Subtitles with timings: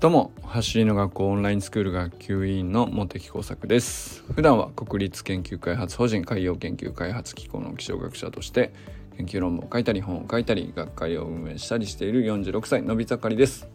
[0.00, 4.22] どうも走りの学校オンラインスクール学級委員の茂木耕作です。
[4.32, 8.72] 普段は国立研究開発法人海洋研究開発機構の気象学者として
[9.16, 13.66] 研究論文を書いたり本を書いたり学会を運営したりしている46歳のび盛りです。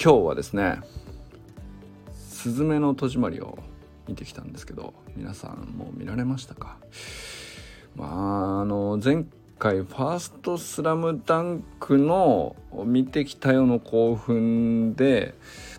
[0.00, 0.78] 今日はですね
[2.12, 3.58] スズメの戸締まりを
[4.06, 6.76] 見てきたんですけど皆さんもう見られましたか？
[7.96, 9.24] まああの前
[9.58, 15.34] 回ファーストスラムダンクの見てきたよの興奮で、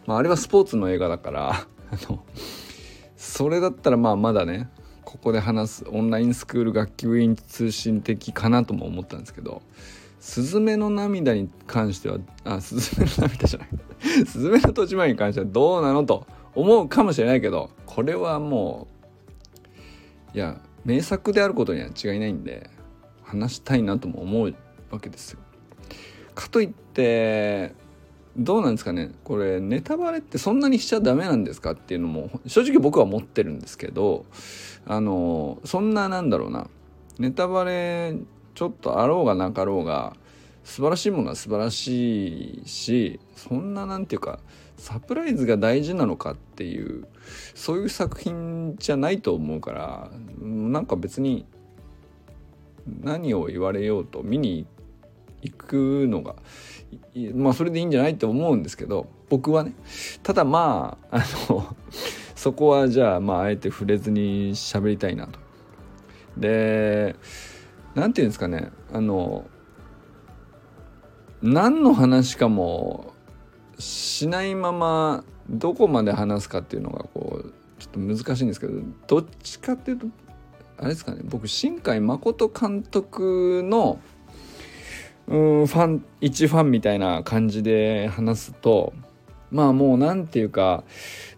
[0.05, 1.67] まあ、あれはスポーツの映画だから
[3.15, 4.69] それだったらまあまだね
[5.05, 9.61] ここで話すオンラインスクール学級委員通信的かなとも思ったんですけど
[10.19, 13.69] 「すずめの涙」に関してはあすずめの涙じゃない
[14.27, 18.87] 「すずめの戸締まり」に関してはどうなのと思うかもしれないけどこれはも
[20.33, 22.69] ういや名作であることには違いないんで
[23.29, 24.55] 話したいなとも思う
[24.91, 25.39] わけですよ。
[26.35, 27.73] かといって
[28.37, 34.25] どうなんですかねこれネタバレってそんなにしちゃダメなんですかっていうのも正直僕は思ってるんですけど
[34.85, 36.69] あのそんななんだろうな
[37.17, 38.15] ネタバレ
[38.55, 40.15] ちょっとあろうがなかろうが
[40.63, 44.39] 素晴らしいものは素晴らしいしそんななんていうか
[44.77, 47.05] サプライズが大事なのかっていう
[47.55, 51.45] そういう作品じゃないと思うからなんか別に
[53.01, 54.65] 何を言われようと見に
[55.41, 56.35] 行くのが
[57.33, 59.73] まあそれでいいんじゃないって思うんですけど僕はね
[60.23, 61.75] ただまああの
[62.35, 65.39] そこはじゃあまああえて触れずに喋りたいなと。
[66.37, 67.15] で
[67.95, 69.45] 何て言うんですかねあの
[71.41, 73.13] 何の話かも
[73.77, 78.73] しないままどこまで話すかっていうのがこうちょっと難しいんですけど
[79.07, 80.07] どっちかっていうと
[80.79, 83.99] あれですかね僕新海誠監督の
[85.27, 88.93] うんファン一ファンみたいな感じで話すと
[89.51, 90.83] まあもう何て言うか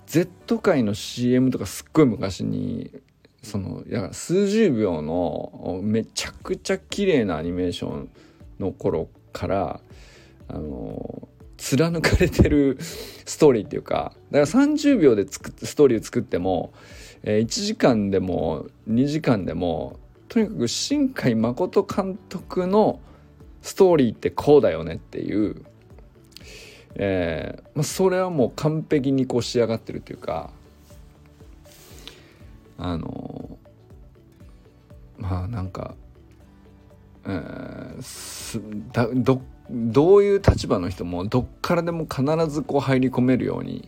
[0.05, 2.91] Z 界の CM とかすっごい昔に
[3.41, 8.09] そのいや数十秒のめちゃくちゃ綺麗なアニメーション
[8.59, 9.81] の頃から
[10.47, 11.27] あの
[11.57, 16.73] 貫かれてるストーリーっていうかだから30秒で作ストーリーを作っても
[17.23, 22.99] え、1時間でも2時間でもとにかく新海誠監督の
[23.61, 25.63] ストーリーってこうだよねっていう、
[26.95, 30.51] えーまあ、それはもう完璧にこう仕上がってるというか
[32.77, 33.57] あの
[35.17, 35.95] まあなんか、
[37.25, 43.87] えー、だどどういう立場の人もどっからでも必ずこう入り込めるように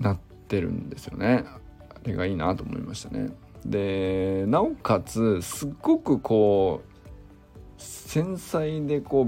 [0.00, 1.44] なってってるんですよね。
[1.90, 3.30] あれがいいなと思いましたね。
[3.64, 9.26] でなおかつすっごくこう繊細でこ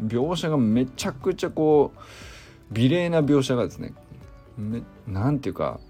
[0.00, 1.98] う描写がめちゃくちゃこう
[2.72, 3.92] 美麗な描写がですね
[5.06, 5.80] 何て言うか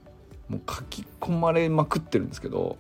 [0.48, 2.78] もう書き込まれまくってるんですけど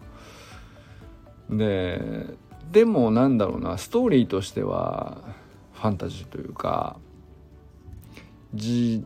[1.50, 2.26] で
[2.70, 5.18] でもなんだろうなストーリーとしては
[5.74, 6.96] ファンタジーというか
[8.54, 9.04] じ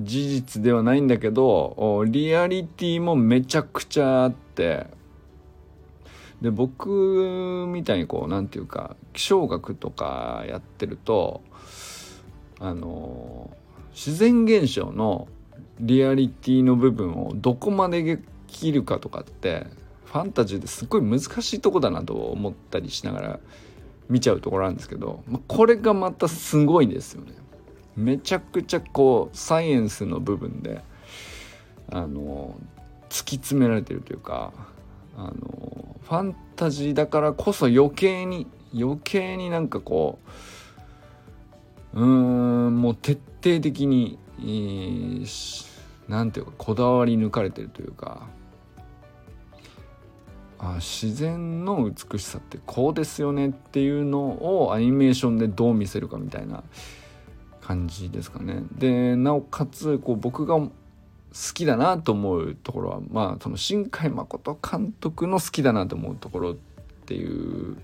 [0.00, 4.86] 事実ではないんだけどリアリティもめちゃくちゃあって
[6.40, 11.42] で僕みたいにこう何て言うか気象学とかやってると
[12.60, 13.50] あの
[13.92, 15.26] 自然現象の
[15.80, 19.66] リアリティの部分をどこまで切るかとかって
[20.04, 23.40] ファンタジーですっごい難しいとこだなと思ったりしながら
[24.08, 27.32] 見ちゃうところなんですけど、まあ、これがまたすごいんですよね。
[27.98, 30.80] めちゃくちゃこうサイエンスの部分で
[31.90, 32.56] あの
[33.10, 34.52] 突き詰められてるというか
[35.16, 40.20] あのファンタジーだからこそ余計に余計になんかこ
[41.92, 44.16] ううーんもう徹底的に
[46.08, 48.28] 何ていうかこだわり抜かれてるというか
[50.60, 56.62] あ自然の美しさってこうですよねっていうのをアニメーションでどう見せるかみたいな
[57.68, 58.62] 感じですかね。
[58.78, 60.70] でなおかつこう僕が好
[61.52, 66.54] きだなと思うところはまあその新海誠監督の好きだなと思うところっ
[67.04, 67.76] ていう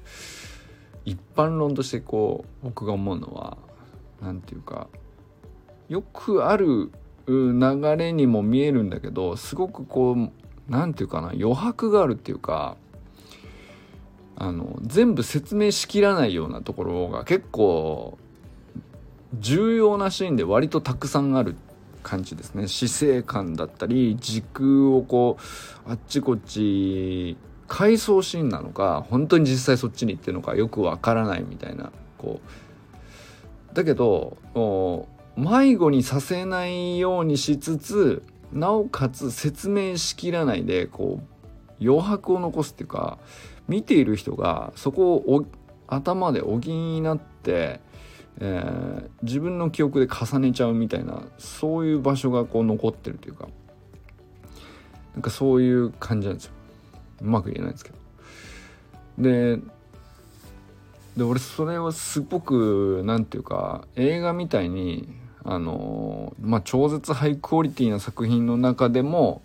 [1.04, 3.58] 一般論としてこう僕が思うのは
[4.22, 4.88] 何て言うか
[5.90, 6.90] よくある
[7.26, 10.30] 流れにも見えるんだけどすごくこう
[10.66, 12.78] 何て言うかな余白があるっていうか
[14.36, 18.16] あの全部説明しきらないようなところが結構
[19.40, 21.56] 重要なシーンで割とたくさんある
[22.02, 22.68] 感じですね。
[22.68, 25.38] 死生観だったり時空をこ
[25.86, 27.36] うあっちこっち
[27.66, 32.40] 回想シーンなのか本当に実際そっちに行ってるのかよくわからないみたいなこ
[33.72, 33.74] う。
[33.74, 34.36] だけど
[35.36, 38.22] 迷子にさせないようにしつつ
[38.52, 43.18] なおかつ説明しきらないでこう余白を残すっていうか
[43.66, 45.44] 見ている人がそこを
[45.88, 47.80] 頭で補って、
[48.40, 53.48] えー、自分の記憶で重ねちゃうみたいなそういう場所がこう残ってるというか
[55.14, 56.52] なんかそういう感じなんですよ。
[57.22, 57.96] うまく言えないんですけど。
[59.18, 59.58] で
[61.16, 65.08] で俺それをすごく何て言うか映画みたいに
[65.44, 69.40] あのまあ超絶ハイクオリティな作品の中でも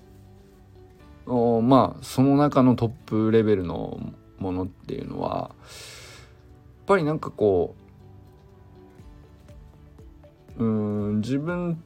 [1.27, 3.99] おまあその中のトップレベルの
[4.39, 5.49] ものっていうのはやっ
[6.87, 7.88] ぱりなんかこう
[10.59, 11.81] うん自分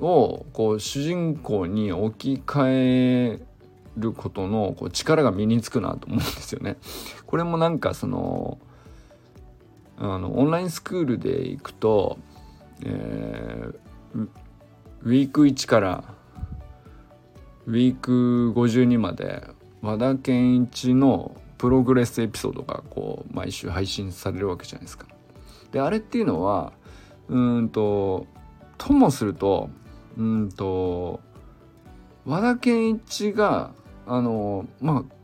[0.00, 3.40] をこう主人公に置き換え
[3.96, 6.76] ることのこう力が身につくなと思うんですよね。
[7.26, 8.58] これもなんかその
[9.98, 12.18] あのオンラインスクールで行くと、
[12.84, 14.28] えー、
[15.02, 16.04] ウィーク1から
[17.66, 19.42] ウィーク52まで
[19.80, 25.06] 和田健一のプログレスエピソードがこう毎週配信されるわけじゃないですか。
[25.72, 26.72] であれっていうのは
[27.28, 28.26] うんと
[28.78, 29.70] ともすると
[30.16, 31.20] うんと
[32.24, 33.72] 和田健一が
[34.06, 35.16] あのまあ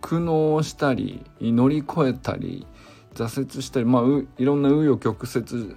[0.00, 2.66] 苦悩したり乗り越えたり
[3.14, 4.02] 挫折したりまあ
[4.38, 5.76] いろんな紆余曲折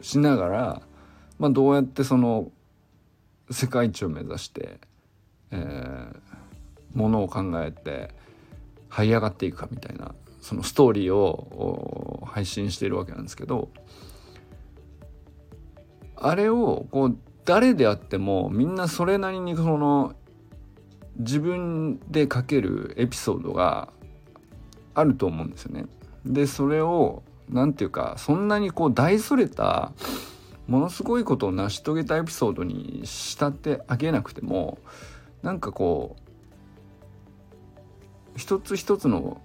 [0.00, 0.82] しながら、
[1.38, 2.50] まあ、どうやってその
[3.50, 4.80] 世界一を目指して、
[5.50, 8.10] えー、ものを考えて
[8.90, 13.70] 這い上がっていくかみたいなそのストーリーを配信しているわけなんですけど
[16.16, 20.14] あれをこう誰であってもみんなそれなりにその
[21.16, 23.92] 自分で書けるエピソードが
[24.94, 25.86] あると思うんですよね。
[26.24, 29.92] でそれを何て言うかそんなにこう大それた
[30.66, 34.78] ものすごいことを成し遂げたエピソードに仕立て上げなくても
[35.42, 36.22] なんかこう
[38.36, 39.40] 一つ一つの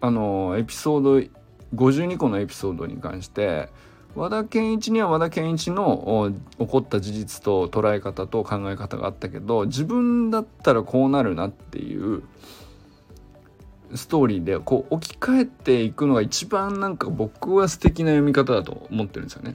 [0.00, 1.30] あのエピソード
[1.74, 3.68] 52個のエピソードに関して
[4.16, 12.22] 和田健一には和田健一の起こった事実と捉え方と考え方があったけど自分だったらこうなるなっていう
[13.94, 19.54] ストーリーでこう置き換えていくのが一番なんか僕は素敵な読み方だと思ってるんですよね。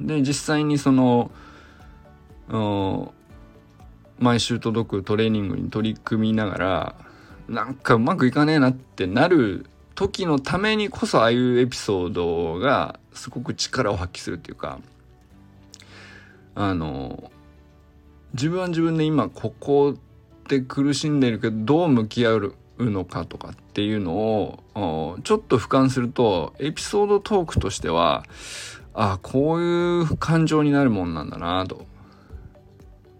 [0.00, 1.30] で実際にその
[4.18, 6.94] 毎週届くトレーニングに取り組みながら
[7.50, 9.66] なんかうまくいかねえなってなる
[9.96, 14.78] 時のためにこそああいうエピソードがすごく力を発揮するっていうか
[16.54, 17.32] あの
[18.34, 19.96] 自分は自分で今ここ
[20.48, 28.24] で苦しんでるけどどう向き合うのかとかっていうのをちょっと俯瞰するとエピソードトークとしては
[28.94, 31.89] あこういう感情になるもんなんだなと。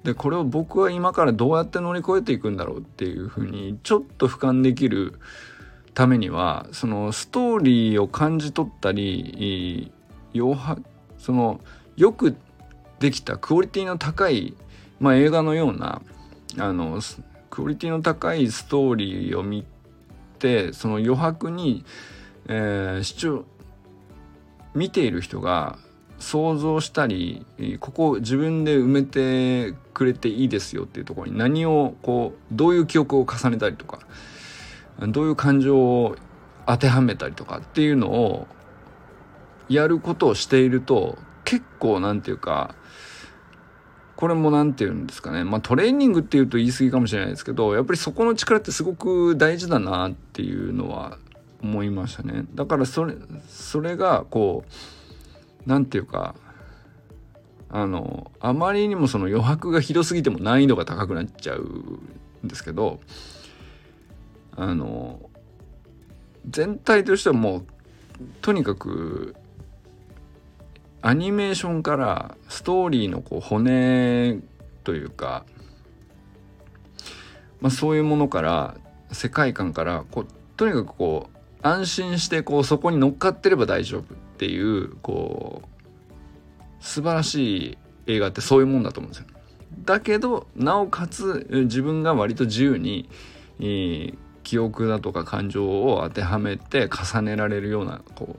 [0.05, 5.21] でこれを僕は今からどうやって乗り越えていくんだろうっていうふうにちょっと俯瞰できる
[5.95, 9.93] ためにはそのストーリーを感じ取ったり
[10.35, 10.83] 余白
[11.19, 11.61] その
[11.97, 12.37] よく
[12.99, 14.55] できたクオリティの高い、
[15.01, 16.01] まあ、映画のような
[16.59, 17.01] あの
[17.51, 19.65] クオリティの高いストーリーを見
[20.39, 21.85] てその余白に、
[22.49, 23.45] えー、視聴
[24.75, 25.79] 見ている人が
[26.21, 27.45] 想像したり
[27.81, 34.01] ここ自分で埋めてくれていいですよっていうところに何をこうどういう記憶を重ねたりとか
[35.09, 36.17] どういう感情を
[36.67, 38.47] 当てはめたりとかっていうのを
[39.69, 42.75] やることをしていると結構なんていうか
[44.17, 45.45] これも何て言うんですかね。
[45.45, 51.17] まあトレーニングっていうと言い過ぎかもしれないですけどやっぱりそこの力ってすごく大事だなっていうのは
[51.63, 52.45] 思いましたね。
[52.55, 53.15] だからそれ
[53.49, 54.73] それがこう
[55.67, 56.35] 何て言うか
[57.69, 61.63] あのあまりにもその余白がひどすぎても難易度が高くなっちゃう
[62.45, 63.01] んですけど
[64.57, 65.21] あの
[66.49, 67.67] 全体としてはもう
[68.43, 69.37] とにかく
[71.03, 74.39] アニメーションからストーリーのこう骨
[74.85, 75.45] というか、
[77.61, 78.77] まあ、そういうものから
[79.13, 80.27] 世界観からこう
[80.57, 84.30] とにかくこう安心してこうそこに乗っかってれば大丈夫。
[84.41, 89.27] っていうこう素晴らしい映画ってそういうもんだと思うんですよ。
[89.85, 93.11] だけどなおかつ自分が割と自由に、
[93.61, 98.37] え、記憶だとか感情を当てはめて重ねられるようなこ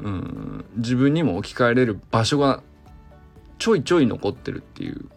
[0.00, 2.60] う、うん、自分にも置き換えれる場所が
[3.58, 5.08] ちょいちょい残ってるっていう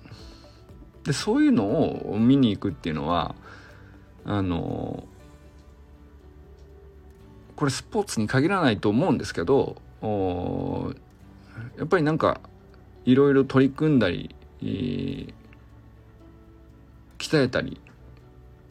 [1.05, 3.33] でそういうのを見に行くっていうのは
[4.25, 5.07] あの
[7.59, 9.75] これスポーツに限らないと思うんですけど
[11.77, 12.39] やっぱりなんか
[13.03, 15.33] いろいろ取り組んだり、えー、
[17.17, 17.81] 鍛えたり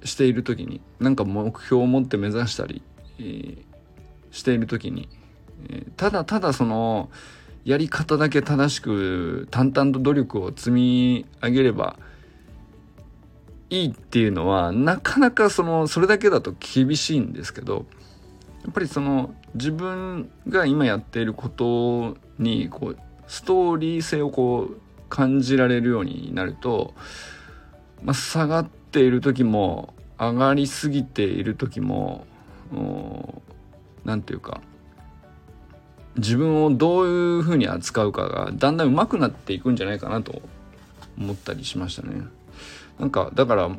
[0.04, 2.80] している時になんか目標を持って目指したり、
[3.18, 3.58] えー、
[4.30, 5.10] している時に、
[5.68, 7.10] えー、ただただその
[7.66, 11.98] やり方だけ正しく淡々と努力を積み上げれば
[13.68, 17.84] いいっていうのはなかなかそのそれだけだと厳しいんですけど
[18.64, 26.94] やっぱりその自分が今やっていることにこうストーリー性をこう感じられるようになると、
[28.02, 32.26] まあ、下がっている時も上がりすぎている時も
[34.04, 34.60] 何て言うか
[36.16, 40.42] 自分をどういうふうに扱うかがだんだん上手くなっていくんじゃないかなと
[41.16, 42.22] 思ったりしましたね。
[42.98, 43.70] なんかだから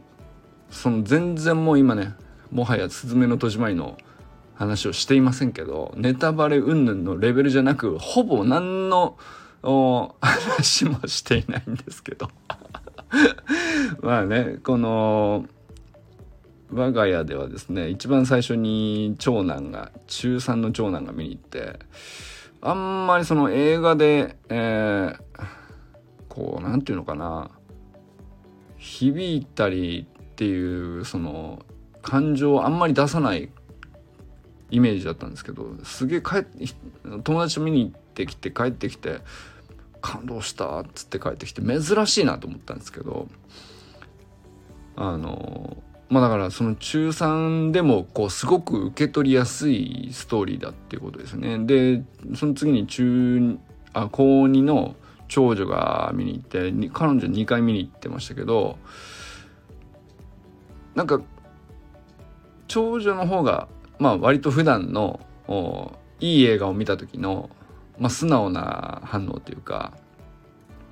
[0.72, 2.14] その全然もう今ね
[2.52, 3.98] もはや「すずめの戸締まり」の
[4.60, 9.18] 話をしていませんけどネタバレ云々のレベルじゃなくほぼ何の
[9.62, 12.30] 話もしていないんですけど。
[14.04, 15.46] まあねこの
[16.72, 21.80] 我が家ではですね一番最初に長男が中3の長男が見に行って
[22.62, 25.46] あんまりその映画で、えー、
[26.28, 27.50] こう何て言うのかな
[28.78, 31.66] 響いたりっていうその
[32.02, 33.50] 感情をあんまり出さない
[34.72, 36.46] イメージだったんですけどすげえ帰
[37.24, 39.20] 友達と見に行ってきて帰ってきて
[40.02, 43.28] 感動したっつって帰ってきて珍しいなと思ったんですけど
[44.96, 45.78] あの
[46.10, 51.60] まあだからその中3でもこうすごく受け取りやすいストーリーだっていうことですね。
[51.60, 52.04] で
[52.36, 53.58] その次に中
[53.94, 54.96] あ高2の
[55.28, 58.78] 長女が見に行って彼女2回見に行ってましたけど
[60.96, 61.22] なんか
[62.68, 63.68] 長女の方が
[64.00, 65.20] まあ割と普段の
[66.20, 67.50] いい映画を見た時の、
[67.98, 69.94] まあ、素直な反応というか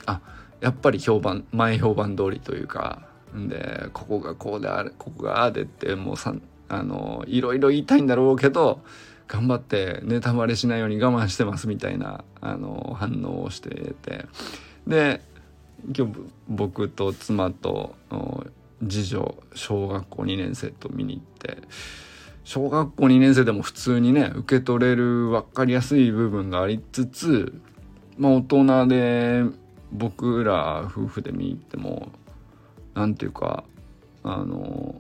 [0.06, 0.22] あ
[0.62, 6.34] やっぱり評判前評判通りというかでここがこうであるここがああでってもうさ
[6.70, 8.82] あのいろいろ言いたいんだろうけど
[9.28, 13.70] 頑張ってネタバレしないように我慢してますみたいなあの反応をして
[14.02, 14.26] て。
[14.88, 15.22] で
[15.96, 16.14] 今日
[16.48, 17.96] 僕と妻と
[18.88, 21.62] 次女小学校2年生と見に行って
[22.48, 27.62] 小学校2年生でも普通にね受け取れる分かりやすい部分がありつつ
[28.18, 29.44] まあ大人で
[29.92, 32.08] 僕ら夫婦で見に行っても
[32.94, 33.66] 何て言うか
[34.24, 34.96] あの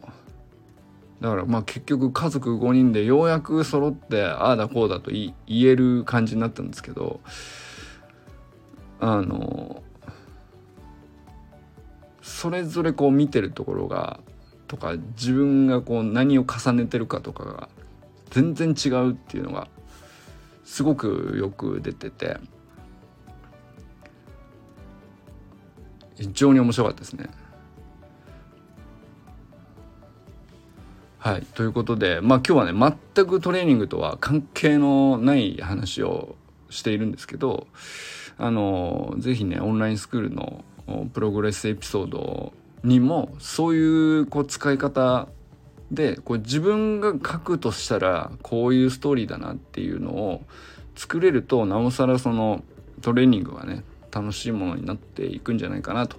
[1.21, 7.21] だからまあ結局家族5人でようやく揃ってああだこうだと言える感じになったんですけど
[8.99, 9.81] あの
[12.21, 14.19] それぞれこう見てるところが
[14.67, 17.69] とか自分がこう何を重ねてるかとかが
[18.29, 19.67] 全然違うっていうのが
[20.65, 22.37] すごくよく出てて
[26.15, 27.29] 非常に面白かったですね。
[31.19, 36.35] はい、ということで、まあ、今日はね全くトレーニングとは関係のない話を
[36.69, 37.67] しているんですけど
[38.37, 40.63] あの是非ねオンラインスクールの
[41.13, 42.53] プログレスエピソードを
[42.83, 45.27] にもそういうこう使い方
[45.91, 50.43] でこう自分が書くとしたらこういうストーリーだなっていうのを
[50.95, 52.63] 作れるとなおさらその
[53.01, 56.17] トレーニングはね楽しいものになっていくんじゃないかなと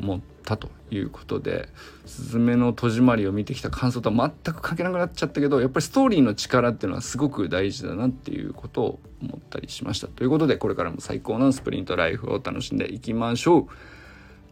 [0.00, 1.68] 思ったということで
[2.06, 10.08] 「すずめの戸締まり」を見てきた感想とは全く関係なくなっちゃったけどやっぱりストーリーの力っていうのはすごく大事だなっていうことを思ったりしました。
[10.08, 13.66] ということでこれからも最高のスプリントライフを楽しんでいきましょう。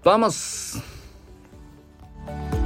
[0.05, 1.02] バーマス
[2.29, 2.62] you